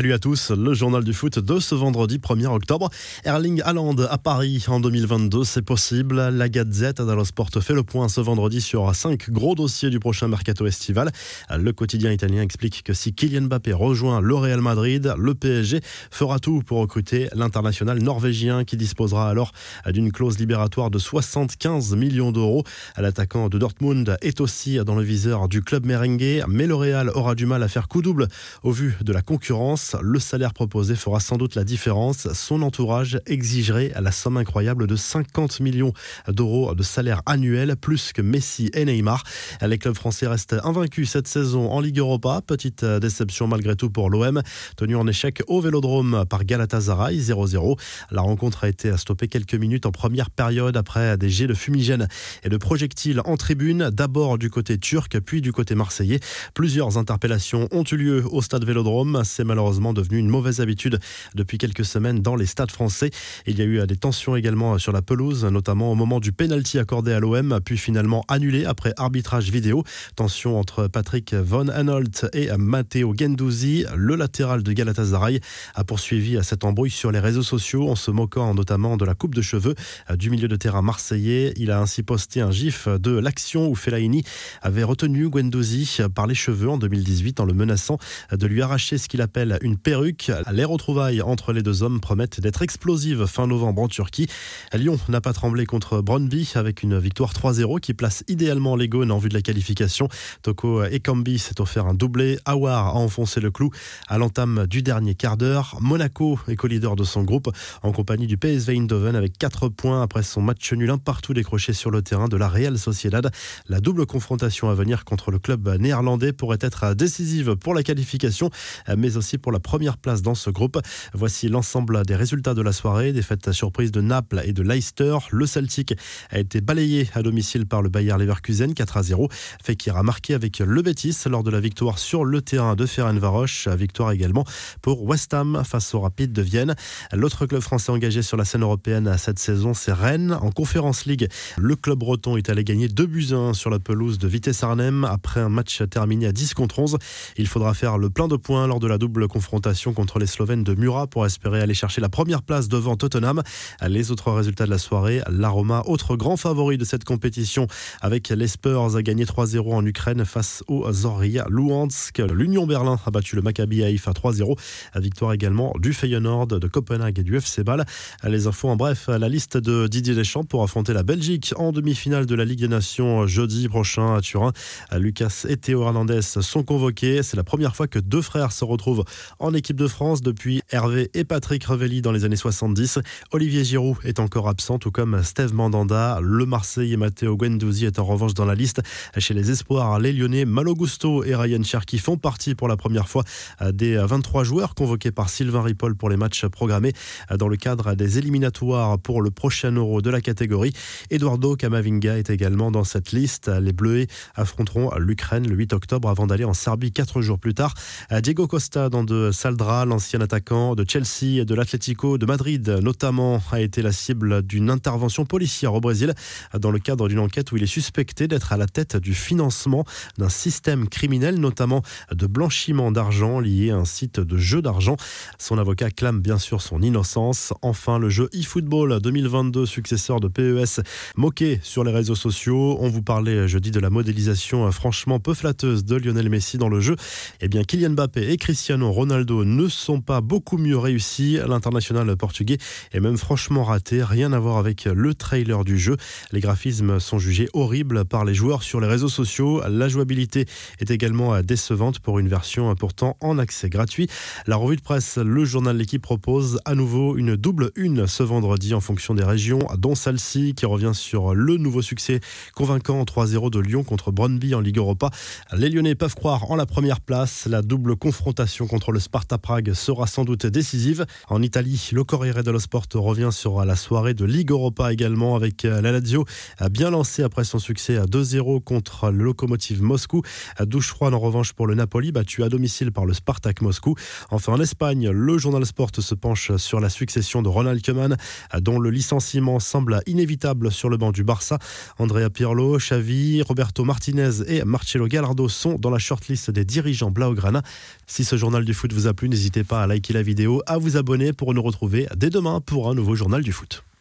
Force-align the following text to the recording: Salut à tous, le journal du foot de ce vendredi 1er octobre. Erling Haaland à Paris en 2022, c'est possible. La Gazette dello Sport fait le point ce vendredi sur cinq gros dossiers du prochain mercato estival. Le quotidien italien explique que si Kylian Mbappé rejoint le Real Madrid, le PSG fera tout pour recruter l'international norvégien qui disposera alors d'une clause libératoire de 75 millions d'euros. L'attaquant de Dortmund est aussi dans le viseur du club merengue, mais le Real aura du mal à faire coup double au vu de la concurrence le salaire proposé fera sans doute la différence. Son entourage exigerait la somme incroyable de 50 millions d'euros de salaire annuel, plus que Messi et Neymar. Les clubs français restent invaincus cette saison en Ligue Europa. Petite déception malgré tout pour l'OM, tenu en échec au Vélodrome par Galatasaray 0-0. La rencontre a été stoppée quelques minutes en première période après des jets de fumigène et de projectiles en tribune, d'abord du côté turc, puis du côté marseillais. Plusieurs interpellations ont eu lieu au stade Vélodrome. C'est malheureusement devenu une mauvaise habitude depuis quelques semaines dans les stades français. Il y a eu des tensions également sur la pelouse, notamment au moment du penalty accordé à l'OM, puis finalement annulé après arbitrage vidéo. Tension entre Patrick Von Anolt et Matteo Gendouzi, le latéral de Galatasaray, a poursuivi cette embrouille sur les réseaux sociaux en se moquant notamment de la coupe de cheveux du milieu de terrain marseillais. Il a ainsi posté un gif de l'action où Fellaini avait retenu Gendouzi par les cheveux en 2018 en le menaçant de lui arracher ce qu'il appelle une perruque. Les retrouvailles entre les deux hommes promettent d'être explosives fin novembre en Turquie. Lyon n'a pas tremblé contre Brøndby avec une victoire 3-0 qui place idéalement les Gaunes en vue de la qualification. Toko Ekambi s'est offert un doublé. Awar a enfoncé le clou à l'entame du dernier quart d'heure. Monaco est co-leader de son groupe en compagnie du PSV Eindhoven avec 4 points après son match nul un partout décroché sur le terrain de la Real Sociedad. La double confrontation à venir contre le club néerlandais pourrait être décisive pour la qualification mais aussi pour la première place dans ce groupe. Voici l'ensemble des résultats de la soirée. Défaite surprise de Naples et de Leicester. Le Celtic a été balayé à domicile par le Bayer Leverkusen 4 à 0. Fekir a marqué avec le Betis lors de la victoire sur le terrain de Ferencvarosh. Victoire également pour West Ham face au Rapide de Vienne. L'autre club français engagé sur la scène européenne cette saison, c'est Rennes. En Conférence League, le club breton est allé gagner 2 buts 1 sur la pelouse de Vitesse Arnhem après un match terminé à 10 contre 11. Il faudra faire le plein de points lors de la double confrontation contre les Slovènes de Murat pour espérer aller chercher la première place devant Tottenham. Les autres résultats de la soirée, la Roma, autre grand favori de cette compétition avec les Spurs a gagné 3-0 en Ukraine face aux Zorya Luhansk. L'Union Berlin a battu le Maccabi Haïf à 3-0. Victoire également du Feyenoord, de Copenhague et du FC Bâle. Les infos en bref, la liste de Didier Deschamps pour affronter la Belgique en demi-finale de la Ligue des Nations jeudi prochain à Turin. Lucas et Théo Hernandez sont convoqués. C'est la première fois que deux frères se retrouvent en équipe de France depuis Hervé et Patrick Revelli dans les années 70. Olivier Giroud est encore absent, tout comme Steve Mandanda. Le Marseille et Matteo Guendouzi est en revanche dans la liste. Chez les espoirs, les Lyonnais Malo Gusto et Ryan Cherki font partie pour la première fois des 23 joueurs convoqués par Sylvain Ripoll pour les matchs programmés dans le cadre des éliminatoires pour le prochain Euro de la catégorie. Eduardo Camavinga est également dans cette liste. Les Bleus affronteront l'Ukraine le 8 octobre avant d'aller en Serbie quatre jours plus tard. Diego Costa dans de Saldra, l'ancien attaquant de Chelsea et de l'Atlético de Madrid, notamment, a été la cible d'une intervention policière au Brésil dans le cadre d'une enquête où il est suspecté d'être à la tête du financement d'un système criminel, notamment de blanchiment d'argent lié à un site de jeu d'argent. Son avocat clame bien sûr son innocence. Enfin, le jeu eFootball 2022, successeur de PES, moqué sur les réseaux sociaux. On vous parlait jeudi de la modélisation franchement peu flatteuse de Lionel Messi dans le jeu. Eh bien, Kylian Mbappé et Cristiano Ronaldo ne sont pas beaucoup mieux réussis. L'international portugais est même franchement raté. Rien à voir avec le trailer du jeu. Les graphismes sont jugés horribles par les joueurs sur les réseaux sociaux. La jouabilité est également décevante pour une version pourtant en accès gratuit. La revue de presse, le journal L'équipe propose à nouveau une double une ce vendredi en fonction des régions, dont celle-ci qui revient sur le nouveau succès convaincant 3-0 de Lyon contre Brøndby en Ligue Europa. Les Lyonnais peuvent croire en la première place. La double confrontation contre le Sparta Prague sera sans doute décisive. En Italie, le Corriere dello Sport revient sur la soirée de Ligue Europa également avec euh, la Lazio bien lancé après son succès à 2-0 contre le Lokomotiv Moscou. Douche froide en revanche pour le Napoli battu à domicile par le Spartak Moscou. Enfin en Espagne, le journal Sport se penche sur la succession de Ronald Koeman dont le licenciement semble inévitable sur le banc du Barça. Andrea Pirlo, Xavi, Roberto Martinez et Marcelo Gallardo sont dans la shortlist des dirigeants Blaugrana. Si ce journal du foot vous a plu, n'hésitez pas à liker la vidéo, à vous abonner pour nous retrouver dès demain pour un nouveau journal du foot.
Salut 0.00 0.14
à 0.14 0.18
tous, 0.18 0.50
le 0.50 0.72
journal 0.72 1.04
du 1.04 1.12
foot 1.12 1.38
de 1.38 1.60
ce 1.60 1.74
vendredi 1.74 2.16
1er 2.16 2.46
octobre. 2.46 2.88
Erling 3.26 3.60
Haaland 3.62 3.96
à 4.08 4.16
Paris 4.16 4.64
en 4.68 4.80
2022, 4.80 5.44
c'est 5.44 5.60
possible. 5.60 6.16
La 6.16 6.48
Gazette 6.48 7.02
dello 7.02 7.22
Sport 7.22 7.50
fait 7.60 7.74
le 7.74 7.82
point 7.82 8.08
ce 8.08 8.22
vendredi 8.22 8.62
sur 8.62 8.94
cinq 8.94 9.28
gros 9.28 9.54
dossiers 9.54 9.90
du 9.90 10.00
prochain 10.00 10.26
mercato 10.26 10.64
estival. 10.64 11.10
Le 11.54 11.70
quotidien 11.72 12.12
italien 12.12 12.40
explique 12.40 12.82
que 12.82 12.94
si 12.94 13.12
Kylian 13.12 13.42
Mbappé 13.42 13.74
rejoint 13.74 14.22
le 14.22 14.34
Real 14.36 14.62
Madrid, 14.62 15.12
le 15.18 15.34
PSG 15.34 15.82
fera 16.10 16.38
tout 16.38 16.62
pour 16.64 16.78
recruter 16.78 17.28
l'international 17.34 17.98
norvégien 17.98 18.64
qui 18.64 18.78
disposera 18.78 19.28
alors 19.28 19.52
d'une 19.86 20.12
clause 20.12 20.38
libératoire 20.38 20.90
de 20.90 20.98
75 20.98 21.94
millions 21.96 22.32
d'euros. 22.32 22.64
L'attaquant 22.96 23.50
de 23.50 23.58
Dortmund 23.58 24.16
est 24.22 24.40
aussi 24.40 24.78
dans 24.78 24.94
le 24.94 25.02
viseur 25.02 25.46
du 25.46 25.60
club 25.60 25.84
merengue, 25.84 26.42
mais 26.48 26.66
le 26.66 26.74
Real 26.74 27.10
aura 27.10 27.34
du 27.34 27.44
mal 27.44 27.62
à 27.62 27.68
faire 27.68 27.86
coup 27.86 28.00
double 28.00 28.28
au 28.62 28.72
vu 28.72 28.96
de 29.02 29.12
la 29.12 29.20
concurrence 29.20 29.89
le 30.02 30.18
salaire 30.18 30.52
proposé 30.52 30.94
fera 30.94 31.20
sans 31.20 31.36
doute 31.36 31.54
la 31.54 31.64
différence. 31.64 32.32
Son 32.32 32.62
entourage 32.62 33.20
exigerait 33.26 33.92
la 34.00 34.12
somme 34.12 34.36
incroyable 34.36 34.86
de 34.86 34.96
50 34.96 35.60
millions 35.60 35.92
d'euros 36.28 36.74
de 36.74 36.82
salaire 36.82 37.22
annuel, 37.26 37.76
plus 37.76 38.12
que 38.12 38.22
Messi 38.22 38.70
et 38.74 38.84
Neymar. 38.84 39.24
Les 39.62 39.78
clubs 39.78 39.94
français 39.94 40.26
restent 40.26 40.56
invaincus 40.64 41.10
cette 41.10 41.28
saison 41.28 41.70
en 41.70 41.80
Ligue 41.80 41.98
Europa. 41.98 42.40
Petite 42.46 42.84
déception 42.84 43.46
malgré 43.46 43.76
tout 43.76 43.90
pour 43.90 44.10
l'OM, 44.10 44.42
tenu 44.76 44.96
en 44.96 45.06
échec 45.06 45.42
au 45.48 45.60
Vélodrome 45.60 46.24
par 46.28 46.44
Galatasaray 46.44 47.18
0-0. 47.18 47.78
La 48.10 48.22
rencontre 48.22 48.64
a 48.64 48.68
été 48.68 48.96
stoppée 48.96 49.28
quelques 49.28 49.54
minutes 49.54 49.86
en 49.86 49.92
première 49.92 50.30
période 50.30 50.76
après 50.76 51.16
des 51.16 51.30
jets 51.30 51.46
de 51.46 51.54
fumigène 51.54 52.08
et 52.44 52.48
de 52.48 52.56
projectiles 52.56 53.22
en 53.24 53.36
tribune, 53.36 53.90
d'abord 53.90 54.38
du 54.38 54.50
côté 54.50 54.78
turc, 54.78 55.18
puis 55.20 55.40
du 55.40 55.52
côté 55.52 55.74
marseillais. 55.74 56.20
Plusieurs 56.54 56.98
interpellations 56.98 57.68
ont 57.72 57.84
eu 57.84 57.96
lieu 57.96 58.24
au 58.30 58.42
stade 58.42 58.64
Vélodrome. 58.64 59.22
C'est 59.24 59.44
malheureusement 59.44 59.79
devenu 59.92 60.18
une 60.18 60.28
mauvaise 60.28 60.60
habitude 60.60 61.00
depuis 61.34 61.58
quelques 61.58 61.84
semaines 61.84 62.20
dans 62.20 62.36
les 62.36 62.46
stades 62.46 62.70
français. 62.70 63.10
Il 63.46 63.58
y 63.58 63.62
a 63.62 63.64
eu 63.64 63.86
des 63.86 63.96
tensions 63.96 64.36
également 64.36 64.78
sur 64.78 64.92
la 64.92 65.02
pelouse, 65.02 65.44
notamment 65.44 65.90
au 65.90 65.94
moment 65.94 66.20
du 66.20 66.32
penalty 66.32 66.78
accordé 66.78 67.12
à 67.12 67.20
l'OM, 67.20 67.60
puis 67.64 67.78
finalement 67.78 68.24
annulé 68.28 68.64
après 68.64 68.92
arbitrage 68.96 69.50
vidéo. 69.50 69.84
Tension 70.16 70.58
entre 70.58 70.86
Patrick 70.86 71.34
Von 71.34 71.68
Anolt 71.68 72.26
et 72.32 72.48
Matteo 72.56 73.14
Gendouzi, 73.16 73.84
le 73.96 74.16
latéral 74.16 74.62
de 74.62 74.72
Galatasaray, 74.72 75.40
a 75.74 75.84
poursuivi 75.84 76.38
cette 76.42 76.64
embrouille 76.64 76.90
sur 76.90 77.10
les 77.12 77.20
réseaux 77.20 77.42
sociaux 77.42 77.88
en 77.88 77.96
se 77.96 78.10
moquant 78.10 78.54
notamment 78.54 78.96
de 78.96 79.04
la 79.04 79.14
coupe 79.14 79.34
de 79.34 79.42
cheveux 79.42 79.74
du 80.14 80.30
milieu 80.30 80.48
de 80.48 80.56
terrain 80.56 80.82
marseillais. 80.82 81.52
Il 81.56 81.70
a 81.70 81.80
ainsi 81.80 82.02
posté 82.02 82.40
un 82.40 82.50
gif 82.50 82.88
de 82.88 83.12
l'action 83.12 83.68
où 83.68 83.74
Fellaini 83.74 84.24
avait 84.62 84.82
retenu 84.82 85.30
Gendouzi 85.32 85.98
par 86.14 86.26
les 86.26 86.34
cheveux 86.34 86.68
en 86.68 86.78
2018 86.78 87.40
en 87.40 87.44
le 87.44 87.54
menaçant 87.54 87.98
de 88.32 88.46
lui 88.46 88.62
arracher 88.62 88.98
ce 88.98 89.08
qu'il 89.08 89.22
appelle 89.22 89.58
une 89.62 89.76
perruque. 89.76 90.30
Les 90.52 90.64
retrouvailles 90.64 91.22
entre 91.22 91.52
les 91.52 91.62
deux 91.62 91.82
hommes 91.82 92.00
promettent 92.00 92.40
d'être 92.40 92.62
explosives 92.62 93.26
fin 93.26 93.46
novembre 93.46 93.82
en 93.82 93.88
Turquie. 93.88 94.26
Lyon 94.72 94.98
n'a 95.08 95.20
pas 95.20 95.32
tremblé 95.32 95.66
contre 95.66 96.00
Brøndby 96.00 96.52
avec 96.54 96.82
une 96.82 96.98
victoire 96.98 97.32
3-0 97.32 97.80
qui 97.80 97.94
place 97.94 98.24
idéalement 98.28 98.76
les 98.76 98.88
Gaunes 98.88 99.10
en 99.10 99.18
vue 99.18 99.28
de 99.28 99.34
la 99.34 99.42
qualification. 99.42 100.08
Toko 100.42 100.84
Ekambi 100.84 101.38
s'est 101.38 101.60
offert 101.60 101.86
un 101.86 101.94
doublé. 101.94 102.38
Awar 102.44 102.88
a 102.88 102.94
enfoncé 102.94 103.40
le 103.40 103.50
clou 103.50 103.70
à 104.08 104.18
l'entame 104.18 104.66
du 104.66 104.82
dernier 104.82 105.14
quart 105.14 105.36
d'heure. 105.36 105.76
Monaco 105.80 106.38
est 106.48 106.56
co-leader 106.56 106.96
de 106.96 107.04
son 107.04 107.22
groupe 107.22 107.50
en 107.82 107.92
compagnie 107.92 108.26
du 108.26 108.36
PSV 108.36 108.76
Eindhoven 108.76 109.16
avec 109.16 109.38
4 109.38 109.68
points 109.68 110.02
après 110.02 110.22
son 110.22 110.42
match 110.42 110.72
nul 110.72 110.90
un 110.90 110.98
partout 110.98 111.34
décroché 111.34 111.72
sur 111.72 111.90
le 111.90 112.02
terrain 112.02 112.28
de 112.28 112.36
la 112.36 112.48
Real 112.48 112.78
Sociedad. 112.78 113.30
La 113.68 113.80
double 113.80 114.06
confrontation 114.06 114.68
à 114.70 114.74
venir 114.74 115.04
contre 115.04 115.30
le 115.30 115.38
club 115.38 115.68
néerlandais 115.78 116.32
pourrait 116.32 116.58
être 116.60 116.94
décisive 116.94 117.56
pour 117.56 117.74
la 117.74 117.82
qualification 117.82 118.50
mais 118.96 119.16
aussi 119.16 119.38
pour 119.38 119.49
la 119.50 119.60
première 119.60 119.96
place 119.96 120.22
dans 120.22 120.34
ce 120.34 120.50
groupe. 120.50 120.78
Voici 121.14 121.48
l'ensemble 121.48 122.04
des 122.04 122.16
résultats 122.16 122.54
de 122.54 122.62
la 122.62 122.72
soirée. 122.72 123.12
Défaite 123.12 123.52
surprise 123.52 123.92
de 123.92 124.00
Naples 124.00 124.42
et 124.44 124.52
de 124.52 124.62
Leicester. 124.62 125.16
Le 125.30 125.46
Celtic 125.46 125.94
a 126.30 126.38
été 126.38 126.60
balayé 126.60 127.08
à 127.14 127.22
domicile 127.22 127.66
par 127.66 127.82
le 127.82 127.88
Bayer 127.88 128.16
Leverkusen 128.18 128.74
4 128.74 128.96
à 128.96 129.02
0. 129.02 129.28
Fekir 129.62 129.96
a 129.96 130.02
marqué 130.02 130.34
avec 130.34 130.58
le 130.58 130.82
Betis 130.82 131.16
lors 131.26 131.42
de 131.42 131.50
la 131.50 131.60
victoire 131.60 131.98
sur 131.98 132.24
le 132.24 132.42
terrain 132.42 132.76
de 132.76 132.86
Ferencvarosh. 132.86 133.68
Victoire 133.68 134.12
également 134.12 134.44
pour 134.82 135.02
West 135.04 135.34
Ham 135.34 135.62
face 135.64 135.94
au 135.94 136.00
Rapide 136.00 136.32
de 136.32 136.42
Vienne. 136.42 136.74
L'autre 137.12 137.46
club 137.46 137.60
français 137.60 137.92
engagé 137.92 138.22
sur 138.22 138.36
la 138.36 138.44
scène 138.44 138.62
européenne 138.62 139.14
cette 139.18 139.38
saison, 139.38 139.74
c'est 139.74 139.92
Rennes. 139.92 140.36
En 140.40 140.50
Conférence 140.50 141.06
League, 141.06 141.28
le 141.58 141.76
club 141.76 141.98
breton 141.98 142.36
est 142.36 142.48
allé 142.48 142.64
gagner 142.64 142.88
2 142.88 143.06
buts 143.06 143.28
1 143.32 143.54
sur 143.54 143.70
la 143.70 143.78
pelouse 143.78 144.18
de 144.18 144.28
Vitesse 144.28 144.62
Arnhem 144.62 145.04
après 145.04 145.40
un 145.40 145.48
match 145.48 145.82
terminé 145.90 146.26
à 146.26 146.32
10 146.32 146.54
contre 146.54 146.78
11. 146.78 146.98
Il 147.36 147.46
faudra 147.46 147.74
faire 147.74 147.98
le 147.98 148.10
plein 148.10 148.28
de 148.28 148.36
points 148.36 148.66
lors 148.66 148.80
de 148.80 148.86
la 148.86 148.98
double 148.98 149.28
confrontation 149.40 149.94
contre 149.94 150.18
les 150.18 150.26
Slovènes 150.26 150.64
de 150.64 150.74
Murat 150.74 151.06
pour 151.06 151.24
espérer 151.24 151.62
aller 151.62 151.72
chercher 151.72 152.02
la 152.02 152.10
première 152.10 152.42
place 152.42 152.68
devant 152.68 152.96
Tottenham. 152.96 153.42
Les 153.88 154.10
autres 154.10 154.30
résultats 154.32 154.66
de 154.66 154.70
la 154.70 154.76
soirée, 154.76 155.22
la 155.30 155.48
Roma, 155.48 155.82
autre 155.86 156.14
grand 156.14 156.36
favori 156.36 156.76
de 156.76 156.84
cette 156.84 157.04
compétition 157.04 157.66
avec 158.02 158.28
les 158.28 158.48
Spurs 158.48 158.96
a 158.96 159.02
gagné 159.02 159.24
3-0 159.24 159.72
en 159.72 159.86
Ukraine 159.86 160.26
face 160.26 160.62
aux 160.68 160.92
Zorya 160.92 161.46
Luhansk. 161.48 162.18
L'Union 162.18 162.66
Berlin 162.66 162.98
a 163.06 163.10
battu 163.10 163.34
le 163.34 163.40
Maccabi 163.40 163.82
Haïf 163.82 164.08
à 164.08 164.10
3-0. 164.12 164.58
Victoire 164.96 165.32
également 165.32 165.72
du 165.78 165.94
Feyenoord, 165.94 166.48
de 166.48 166.68
Copenhague 166.68 167.18
et 167.18 167.22
du 167.22 167.34
FC 167.38 167.64
Bâle. 167.64 167.86
Les 168.24 168.46
infos 168.46 168.68
en 168.68 168.76
bref, 168.76 169.08
la 169.08 169.30
liste 169.30 169.56
de 169.56 169.86
Didier 169.86 170.14
Deschamps 170.14 170.44
pour 170.44 170.62
affronter 170.62 170.92
la 170.92 171.02
Belgique 171.02 171.54
en 171.56 171.72
demi-finale 171.72 172.26
de 172.26 172.34
la 172.34 172.44
Ligue 172.44 172.60
des 172.60 172.68
Nations 172.68 173.26
jeudi 173.26 173.68
prochain 173.68 174.16
à 174.16 174.20
Turin. 174.20 174.52
Lucas 174.92 175.46
et 175.48 175.56
Théo 175.56 175.82
Hernandez 175.82 176.20
sont 176.20 176.62
convoqués. 176.62 177.22
C'est 177.22 177.38
la 177.38 177.44
première 177.44 177.74
fois 177.74 177.86
que 177.86 177.98
deux 177.98 178.20
frères 178.20 178.52
se 178.52 178.66
retrouvent 178.66 179.04
en 179.38 179.54
équipe 179.54 179.76
de 179.76 179.86
France 179.86 180.22
depuis 180.22 180.62
Hervé 180.70 181.10
et 181.14 181.24
Patrick 181.24 181.64
Revelli 181.64 182.02
dans 182.02 182.12
les 182.12 182.24
années 182.24 182.36
70. 182.36 182.98
Olivier 183.32 183.64
Giroud 183.64 183.96
est 184.04 184.18
encore 184.18 184.48
absent, 184.48 184.78
tout 184.78 184.90
comme 184.90 185.22
Steve 185.22 185.54
Mandanda. 185.54 186.18
Le 186.22 186.46
Marseille 186.46 186.92
et 186.92 186.96
Matteo 186.96 187.36
Guendouzi 187.36 187.86
est 187.86 187.98
en 187.98 188.04
revanche 188.04 188.34
dans 188.34 188.44
la 188.44 188.54
liste. 188.54 188.80
Chez 189.18 189.34
les 189.34 189.50
espoirs, 189.50 189.98
les 189.98 190.12
Lyonnais 190.12 190.44
Malo 190.44 190.74
Gusto 190.74 191.24
et 191.24 191.34
Ryan 191.34 191.62
Cherki 191.62 191.98
font 191.98 192.16
partie 192.16 192.54
pour 192.54 192.68
la 192.68 192.76
première 192.76 193.08
fois 193.08 193.24
des 193.72 193.96
23 193.96 194.44
joueurs 194.44 194.74
convoqués 194.74 195.10
par 195.10 195.28
Sylvain 195.28 195.62
Ripoll 195.62 195.94
pour 195.94 196.08
les 196.08 196.16
matchs 196.16 196.46
programmés 196.46 196.92
dans 197.36 197.48
le 197.48 197.56
cadre 197.56 197.94
des 197.94 198.18
éliminatoires 198.18 198.98
pour 198.98 199.22
le 199.22 199.30
prochain 199.30 199.72
Euro 199.72 200.02
de 200.02 200.10
la 200.10 200.20
catégorie. 200.20 200.72
Eduardo 201.10 201.56
Camavinga 201.56 202.18
est 202.18 202.30
également 202.30 202.70
dans 202.70 202.84
cette 202.84 203.12
liste. 203.12 203.48
Les 203.48 203.72
Bleus 203.72 204.06
affronteront 204.34 204.90
l'Ukraine 204.98 205.48
le 205.48 205.56
8 205.56 205.72
octobre 205.72 206.08
avant 206.08 206.26
d'aller 206.26 206.44
en 206.44 206.54
Serbie 206.54 206.92
quatre 206.92 207.20
jours 207.20 207.38
plus 207.38 207.54
tard. 207.54 207.74
Diego 208.22 208.46
Costa 208.46 208.88
dans 208.88 209.04
de 209.04 209.19
Saldra, 209.32 209.84
l'ancien 209.84 210.20
attaquant 210.20 210.74
de 210.74 210.84
Chelsea 210.88 211.40
et 211.40 211.44
de 211.44 211.54
l'Atlético 211.54 212.18
de 212.18 212.26
Madrid, 212.26 212.68
notamment, 212.82 213.40
a 213.52 213.60
été 213.60 213.82
la 213.82 213.92
cible 213.92 214.42
d'une 214.42 214.70
intervention 214.70 215.26
policière 215.26 215.74
au 215.74 215.80
Brésil 215.80 216.14
dans 216.58 216.70
le 216.70 216.78
cadre 216.78 217.08
d'une 217.08 217.18
enquête 217.18 217.52
où 217.52 217.56
il 217.56 217.62
est 217.62 217.66
suspecté 217.66 218.26
d'être 218.26 218.52
à 218.52 218.56
la 218.56 218.66
tête 218.66 218.96
du 218.96 219.14
financement 219.14 219.84
d'un 220.18 220.28
système 220.28 220.88
criminel, 220.88 221.36
notamment 221.36 221.82
de 222.10 222.26
blanchiment 222.26 222.90
d'argent 222.90 223.40
lié 223.40 223.70
à 223.70 223.76
un 223.76 223.84
site 223.84 224.18
de 224.18 224.36
jeu 224.38 224.62
d'argent. 224.62 224.96
Son 225.38 225.58
avocat 225.58 225.90
clame 225.90 226.20
bien 226.20 226.38
sûr 226.38 226.62
son 226.62 226.80
innocence. 226.80 227.52
Enfin, 227.62 227.98
le 227.98 228.08
jeu 228.08 228.28
eFootball 228.32 229.00
2022, 229.00 229.66
successeur 229.66 230.20
de 230.20 230.28
PES, 230.28 230.80
moqué 231.16 231.60
sur 231.62 231.84
les 231.84 231.92
réseaux 231.92 232.14
sociaux. 232.14 232.78
On 232.80 232.88
vous 232.88 233.02
parlait 233.02 233.46
jeudi 233.46 233.70
de 233.70 233.80
la 233.80 233.90
modélisation 233.90 234.70
franchement 234.72 235.20
peu 235.20 235.34
flatteuse 235.34 235.84
de 235.84 235.96
Lionel 235.96 236.30
Messi 236.30 236.56
dans 236.56 236.68
le 236.68 236.80
jeu. 236.80 236.96
Eh 237.40 237.48
bien, 237.48 237.64
Kylian 237.64 237.90
Mbappé 237.90 238.30
et 238.30 238.36
Cristiano 238.36 238.90
Ronaldo 238.90 239.09
ne 239.10 239.68
sont 239.68 240.00
pas 240.00 240.20
beaucoup 240.20 240.56
mieux 240.56 240.78
réussis. 240.78 241.38
L'international 241.46 242.16
portugais 242.16 242.58
est 242.92 243.00
même 243.00 243.16
franchement 243.16 243.64
raté. 243.64 244.02
Rien 244.02 244.32
à 244.32 244.38
voir 244.38 244.58
avec 244.58 244.84
le 244.84 245.14
trailer 245.14 245.64
du 245.64 245.78
jeu. 245.78 245.96
Les 246.32 246.40
graphismes 246.40 247.00
sont 247.00 247.18
jugés 247.18 247.48
horribles 247.52 248.04
par 248.04 248.24
les 248.24 248.34
joueurs 248.34 248.62
sur 248.62 248.80
les 248.80 248.86
réseaux 248.86 249.08
sociaux. 249.08 249.62
La 249.68 249.88
jouabilité 249.88 250.46
est 250.78 250.90
également 250.90 251.40
décevante 251.42 251.98
pour 251.98 252.18
une 252.18 252.28
version 252.28 252.74
pourtant 252.74 253.16
en 253.20 253.38
accès 253.38 253.68
gratuit. 253.68 254.08
La 254.46 254.56
revue 254.56 254.76
de 254.76 254.82
presse, 254.82 255.18
le 255.18 255.44
journal 255.44 255.76
L'équipe 255.76 256.02
propose 256.02 256.60
à 256.64 256.74
nouveau 256.74 257.16
une 257.16 257.36
double 257.36 257.70
une 257.74 258.06
ce 258.06 258.22
vendredi 258.22 258.74
en 258.74 258.80
fonction 258.80 259.14
des 259.14 259.24
régions, 259.24 259.60
dont 259.78 259.94
celle-ci 259.94 260.54
qui 260.54 260.66
revient 260.66 260.92
sur 260.94 261.34
le 261.34 261.56
nouveau 261.56 261.82
succès 261.82 262.20
convaincant 262.54 263.02
3-0 263.02 263.50
de 263.50 263.58
Lyon 263.58 263.82
contre 263.82 264.12
Brøndby 264.12 264.54
en 264.54 264.60
Ligue 264.60 264.78
Europa. 264.78 265.10
Les 265.56 265.70
Lyonnais 265.70 265.94
peuvent 265.94 266.14
croire 266.14 266.50
en 266.50 266.56
la 266.56 266.66
première 266.66 267.00
place. 267.00 267.46
La 267.46 267.62
double 267.62 267.96
confrontation 267.96 268.66
contre 268.66 268.92
le 268.92 268.99
Sparta 269.00 269.38
Prague 269.38 269.72
sera 269.72 270.06
sans 270.06 270.24
doute 270.24 270.46
décisive. 270.46 271.06
En 271.28 271.42
Italie, 271.42 271.90
le 271.92 272.04
Corriere 272.04 272.42
dello 272.42 272.58
Sport 272.58 272.86
revient 272.94 273.30
sur 273.32 273.64
la 273.64 273.74
soirée 273.74 274.14
de 274.14 274.24
Ligue 274.24 274.50
Europa 274.50 274.92
également 274.92 275.34
avec 275.34 275.64
euh, 275.64 275.80
la 275.80 275.92
Lazio 275.92 276.24
bien 276.70 276.90
lancé 276.90 277.22
après 277.22 277.44
son 277.44 277.58
succès 277.58 277.96
à 277.96 278.04
2-0 278.04 278.62
contre 278.62 279.10
le 279.10 279.24
Lokomotiv 279.24 279.82
Moscou. 279.82 280.22
Douche 280.60 280.88
froide 280.88 281.14
en 281.14 281.18
revanche 281.18 281.52
pour 281.52 281.66
le 281.66 281.74
Napoli 281.74 282.12
battu 282.12 282.42
à 282.42 282.48
domicile 282.48 282.92
par 282.92 283.06
le 283.06 283.14
Spartak 283.14 283.62
Moscou. 283.62 283.94
Enfin 284.30 284.52
en 284.52 284.60
Espagne, 284.60 285.10
le 285.10 285.38
journal 285.38 285.64
Sport 285.64 285.90
se 285.98 286.14
penche 286.14 286.54
sur 286.56 286.80
la 286.80 286.88
succession 286.88 287.42
de 287.42 287.48
Ronald 287.48 287.84
Koeman 287.84 288.16
dont 288.60 288.78
le 288.78 288.90
licenciement 288.90 289.58
semble 289.60 290.02
inévitable 290.06 290.70
sur 290.70 290.88
le 290.88 290.96
banc 290.96 291.12
du 291.12 291.24
Barça. 291.24 291.58
Andrea 291.98 292.30
Pirlo, 292.30 292.78
Xavi, 292.78 293.42
Roberto 293.42 293.84
Martinez 293.84 294.42
et 294.46 294.64
Marcelo 294.64 295.06
Gallardo 295.08 295.48
sont 295.48 295.76
dans 295.78 295.90
la 295.90 295.98
shortlist 295.98 296.50
des 296.50 296.64
dirigeants 296.64 297.10
Blaugrana. 297.10 297.62
Si 298.06 298.24
ce 298.24 298.36
journal 298.36 298.64
du 298.64 298.74
foot 298.74 298.89
vous 298.94 299.06
a 299.06 299.14
plu, 299.14 299.28
n'hésitez 299.28 299.64
pas 299.64 299.82
à 299.82 299.86
liker 299.86 300.12
la 300.12 300.22
vidéo, 300.22 300.62
à 300.66 300.78
vous 300.78 300.96
abonner 300.96 301.32
pour 301.32 301.54
nous 301.54 301.62
retrouver 301.62 302.06
dès 302.16 302.30
demain 302.30 302.60
pour 302.60 302.88
un 302.88 302.94
nouveau 302.94 303.14
journal 303.14 303.42
du 303.42 303.52
foot. 303.52 303.84